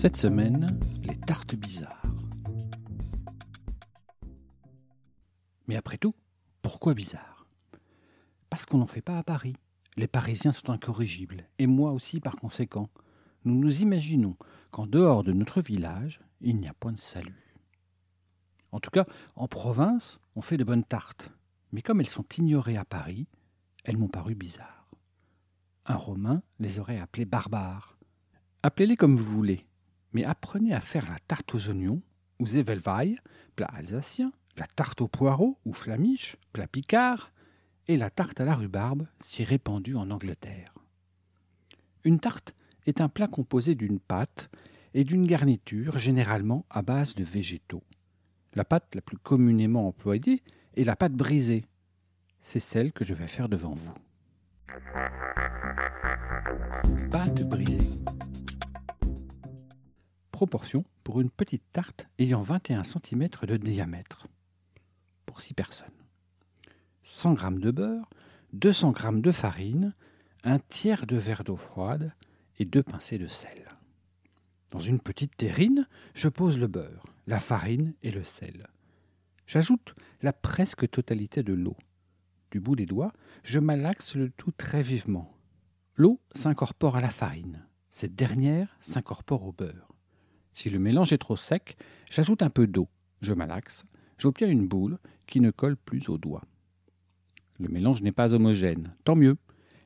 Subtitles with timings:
[0.00, 0.66] Cette semaine,
[1.04, 2.06] les tartes bizarres.
[5.68, 6.14] Mais après tout,
[6.62, 7.46] pourquoi bizarre?
[8.48, 9.56] Parce qu'on n'en fait pas à Paris.
[9.98, 12.88] Les Parisiens sont incorrigibles, et moi aussi par conséquent.
[13.44, 14.38] Nous nous imaginons
[14.70, 17.54] qu'en dehors de notre village, il n'y a point de salut.
[18.72, 19.04] En tout cas,
[19.36, 21.30] en province, on fait de bonnes tartes,
[21.72, 23.28] mais comme elles sont ignorées à Paris,
[23.84, 24.90] elles m'ont paru bizarres.
[25.84, 27.98] Un Romain les aurait appelées barbares.
[28.62, 29.66] Appelez-les comme vous voulez,
[30.12, 32.02] mais apprenez à faire la tarte aux oignons,
[32.38, 33.18] ou Zevelweil,
[33.56, 37.32] plat alsacien, la tarte aux poireaux, ou flamiche, plat picard,
[37.88, 40.74] et la tarte à la rhubarbe, si répandue en Angleterre.
[42.04, 42.54] Une tarte
[42.86, 44.50] est un plat composé d'une pâte
[44.94, 47.84] et d'une garniture généralement à base de végétaux.
[48.54, 50.42] La pâte la plus communément employée
[50.76, 51.64] est la pâte brisée.
[52.42, 53.94] C'est celle que je vais faire devant vous.
[57.10, 57.89] Pâte brisée
[60.40, 64.26] proportion pour une petite tarte ayant 21 cm de diamètre.
[65.26, 66.00] Pour 6 personnes.
[67.02, 68.08] 100 g de beurre,
[68.54, 69.94] 200 g de farine,
[70.42, 72.14] un tiers de verre d'eau froide
[72.58, 73.68] et deux pincées de sel.
[74.70, 78.66] Dans une petite terrine, je pose le beurre, la farine et le sel.
[79.46, 81.76] J'ajoute la presque totalité de l'eau.
[82.50, 85.36] Du bout des doigts, je malaxe le tout très vivement.
[85.96, 87.66] L'eau s'incorpore à la farine.
[87.90, 89.90] Cette dernière s'incorpore au beurre.
[90.52, 91.76] Si le mélange est trop sec,
[92.10, 92.88] j'ajoute un peu d'eau,
[93.20, 93.84] je malaxe,
[94.18, 96.44] j'obtiens une boule qui ne colle plus au doigt.
[97.58, 99.36] Le mélange n'est pas homogène, tant mieux.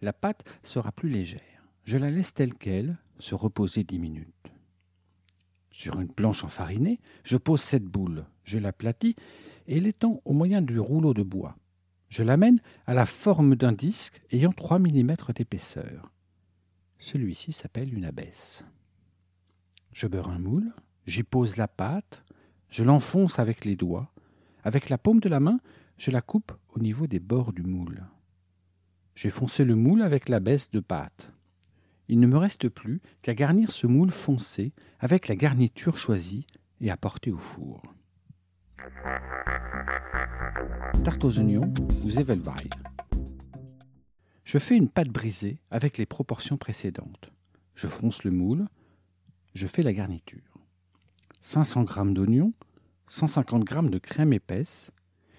[0.00, 1.40] La pâte sera plus légère.
[1.84, 4.50] Je la laisse telle qu'elle, se reposer dix minutes.
[5.70, 9.14] Sur une planche enfarinée, je pose cette boule, je l'aplatis
[9.66, 11.56] et l'étends au moyen du rouleau de bois.
[12.08, 16.10] Je l'amène à la forme d'un disque ayant 3 mm d'épaisseur.
[16.98, 18.64] Celui-ci s'appelle une abaisse.
[19.92, 20.72] Je beurre un moule,
[21.06, 22.22] j'y pose la pâte,
[22.68, 24.12] je l'enfonce avec les doigts.
[24.62, 25.58] Avec la paume de la main,
[25.96, 28.04] je la coupe au niveau des bords du moule.
[29.14, 31.32] J'ai foncé le moule avec la baisse de pâte.
[32.08, 36.46] Il ne me reste plus qu'à garnir ce moule foncé avec la garniture choisie
[36.80, 37.82] et à porter au four.
[41.04, 41.72] Tarte aux oignons
[42.04, 42.10] ou.
[44.44, 47.30] Je fais une pâte brisée avec les proportions précédentes.
[47.74, 48.66] Je fronce le moule,
[49.54, 50.58] je fais la garniture.
[51.40, 52.52] 500 g d'oignons,
[53.08, 54.90] 150 g de crème épaisse,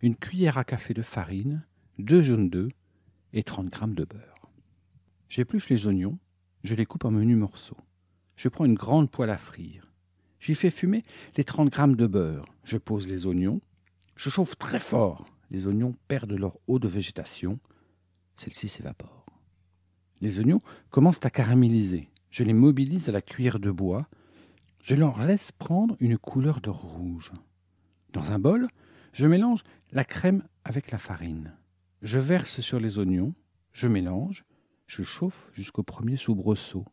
[0.00, 1.64] une cuillère à café de farine,
[1.98, 2.72] deux jaunes d'œufs
[3.32, 4.50] et 30 g de beurre.
[5.28, 6.18] J'épluche les oignons,
[6.64, 7.78] je les coupe en menus morceaux.
[8.36, 9.92] Je prends une grande poêle à frire.
[10.40, 11.04] J'y fais fumer
[11.36, 12.46] les 30 g de beurre.
[12.64, 13.60] Je pose les oignons.
[14.16, 15.26] Je chauffe très fort.
[15.50, 17.60] Les oignons perdent leur eau de végétation.
[18.36, 19.26] Celle-ci s'évapore.
[20.20, 22.11] Les oignons commencent à caraméliser.
[22.32, 24.08] Je les mobilise à la cuillère de bois.
[24.82, 27.30] Je leur laisse prendre une couleur de rouge.
[28.14, 28.68] Dans un bol,
[29.12, 29.62] je mélange
[29.92, 31.54] la crème avec la farine.
[32.00, 33.34] Je verse sur les oignons,
[33.72, 34.46] je mélange,
[34.86, 36.86] je chauffe jusqu'au premier soubresaut.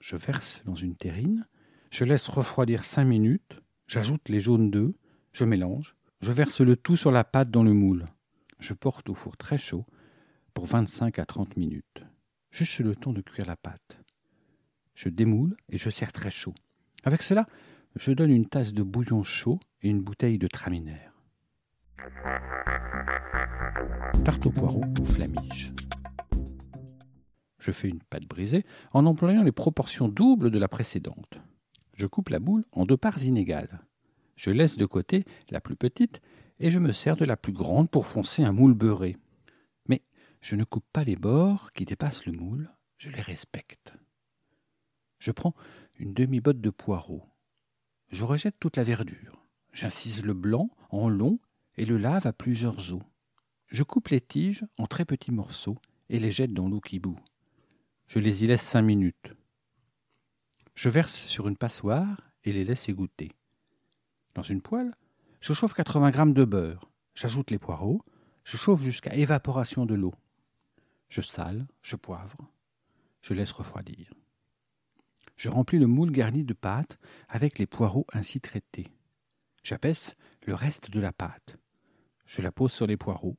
[0.00, 1.46] Je verse dans une terrine,
[1.90, 4.94] je laisse refroidir cinq minutes, j'ajoute les jaunes d'œufs,
[5.34, 8.06] je mélange, je verse le tout sur la pâte dans le moule.
[8.58, 9.84] Je porte au four très chaud
[10.54, 12.04] pour 25 à 30 minutes
[12.50, 13.98] juste le temps de cuire la pâte.
[14.94, 16.54] Je démoule et je sers très chaud.
[17.04, 17.46] Avec cela,
[17.96, 21.12] je donne une tasse de bouillon chaud et une bouteille de traminaire.
[24.24, 25.72] Tarte au poireau ou flamiche.
[27.58, 31.40] Je fais une pâte brisée en employant les proportions doubles de la précédente.
[31.94, 33.80] Je coupe la boule en deux parts inégales.
[34.36, 36.20] Je laisse de côté la plus petite
[36.60, 39.16] et je me sers de la plus grande pour foncer un moule beurré.
[40.40, 43.92] Je ne coupe pas les bords qui dépassent le moule, je les respecte.
[45.18, 45.54] Je prends
[45.98, 47.26] une demi-botte de poireaux.
[48.10, 49.44] Je rejette toute la verdure.
[49.72, 51.38] J'incise le blanc en long
[51.76, 53.02] et le lave à plusieurs eaux.
[53.66, 57.18] Je coupe les tiges en très petits morceaux et les jette dans l'eau qui bout.
[58.06, 59.34] Je les y laisse cinq minutes.
[60.74, 63.32] Je verse sur une passoire et les laisse égoutter.
[64.34, 64.94] Dans une poêle,
[65.40, 66.88] je chauffe 80 grammes de beurre.
[67.14, 68.02] J'ajoute les poireaux.
[68.44, 70.14] Je chauffe jusqu'à évaporation de l'eau.
[71.08, 72.38] Je sale, je poivre,
[73.22, 74.12] je laisse refroidir.
[75.36, 78.88] Je remplis le moule garni de pâte avec les poireaux ainsi traités.
[79.62, 80.16] J'abaisse
[80.46, 81.58] le reste de la pâte.
[82.26, 83.36] Je la pose sur les poireaux.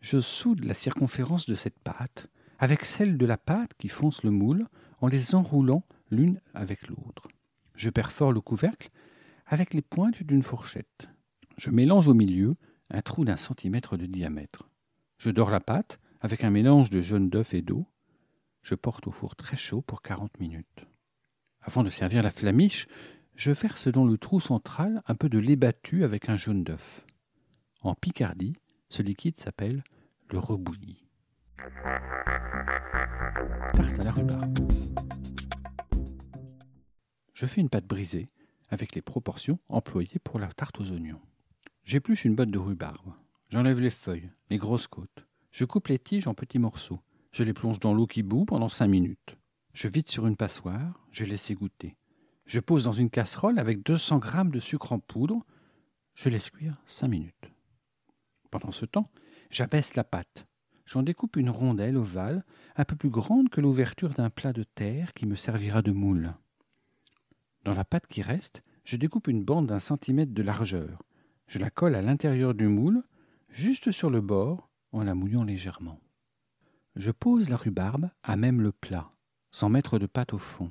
[0.00, 2.28] Je soude la circonférence de cette pâte
[2.58, 4.66] avec celle de la pâte qui fonce le moule
[5.00, 7.28] en les enroulant l'une avec l'autre.
[7.74, 8.90] Je perfore le couvercle
[9.46, 11.08] avec les pointes d'une fourchette.
[11.56, 12.56] Je mélange au milieu
[12.90, 14.68] un trou d'un centimètre de diamètre.
[15.18, 17.86] Je dors la pâte avec un mélange de jaune d'œuf et d'eau.
[18.62, 20.86] Je porte au four très chaud pour quarante minutes.
[21.62, 22.88] Avant de servir la flamiche,
[23.34, 27.06] je verse dans le trou central un peu de lait battu avec un jaune d'œuf.
[27.80, 28.54] En Picardie,
[28.88, 29.82] ce liquide s'appelle
[30.30, 31.06] le rebouilli.
[33.72, 34.58] Tarte à la rhubarbe.
[37.32, 38.28] Je fais une pâte brisée
[38.68, 41.20] avec les proportions employées pour la tarte aux oignons.
[41.84, 43.14] J'épluche une botte de rhubarbe.
[43.48, 45.26] J'enlève les feuilles, les grosses côtes.
[45.50, 47.00] Je coupe les tiges en petits morceaux.
[47.32, 49.36] Je les plonge dans l'eau qui bout pendant cinq minutes.
[49.72, 51.96] Je vide sur une passoire, je laisse égoutter.
[52.46, 55.44] Je pose dans une casserole avec 200 g de sucre en poudre.
[56.14, 57.52] Je laisse cuire cinq minutes.
[58.50, 59.10] Pendant ce temps,
[59.50, 60.46] j'abaisse la pâte.
[60.86, 62.44] J'en découpe une rondelle ovale,
[62.76, 66.34] un peu plus grande que l'ouverture d'un plat de terre qui me servira de moule.
[67.64, 71.02] Dans la pâte qui reste, je découpe une bande d'un centimètre de largeur.
[71.46, 73.02] Je la colle à l'intérieur du moule,
[73.50, 76.00] juste sur le bord, en la mouillant légèrement.
[76.96, 79.12] Je pose la rhubarbe à même le plat
[79.50, 80.70] sans mettre de pâte au fond.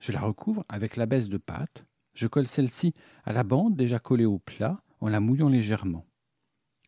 [0.00, 1.84] Je la recouvre avec la baisse de pâte.
[2.14, 2.94] Je colle celle-ci
[3.24, 6.06] à la bande déjà collée au plat en la mouillant légèrement.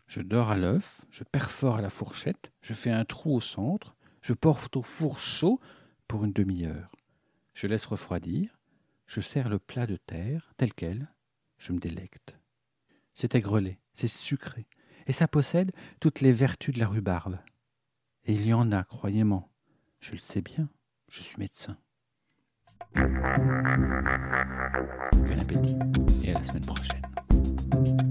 [0.07, 3.95] Je dors à l'œuf, je perfore à la fourchette, je fais un trou au centre,
[4.23, 5.61] je porte au four chaud
[6.09, 6.97] pour une demi-heure.
[7.55, 8.59] Je laisse refroidir,
[9.07, 11.09] je sers le plat de terre tel quel,
[11.59, 12.37] je me délecte.
[13.15, 14.67] C'est aigrelé, c'est sucré,
[15.07, 17.39] et ça possède toutes les vertus de la rhubarbe.
[18.25, 19.49] Et il y en a, croyez-moi,
[20.01, 20.69] je le sais bien.
[21.09, 21.77] Je suis médecin.
[22.95, 23.03] Bon
[25.41, 25.77] appétit
[26.23, 28.10] et à la semaine prochaine.